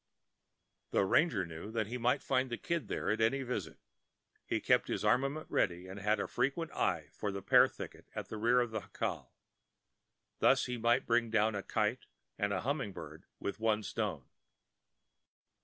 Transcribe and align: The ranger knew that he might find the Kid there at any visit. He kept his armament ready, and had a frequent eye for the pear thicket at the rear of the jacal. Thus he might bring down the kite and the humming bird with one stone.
The 0.89 1.05
ranger 1.05 1.45
knew 1.45 1.69
that 1.69 1.85
he 1.85 1.99
might 1.99 2.23
find 2.23 2.49
the 2.49 2.57
Kid 2.57 2.87
there 2.87 3.11
at 3.11 3.21
any 3.21 3.43
visit. 3.43 3.77
He 4.47 4.59
kept 4.59 4.87
his 4.87 5.05
armament 5.05 5.45
ready, 5.47 5.87
and 5.87 5.99
had 5.99 6.19
a 6.19 6.25
frequent 6.27 6.71
eye 6.71 7.09
for 7.11 7.31
the 7.31 7.43
pear 7.43 7.67
thicket 7.67 8.07
at 8.15 8.27
the 8.27 8.37
rear 8.37 8.61
of 8.61 8.71
the 8.71 8.79
jacal. 8.79 9.31
Thus 10.39 10.65
he 10.65 10.77
might 10.77 11.05
bring 11.05 11.29
down 11.29 11.53
the 11.53 11.61
kite 11.61 12.07
and 12.35 12.51
the 12.51 12.61
humming 12.61 12.93
bird 12.93 13.25
with 13.39 13.59
one 13.59 13.83
stone. 13.83 14.27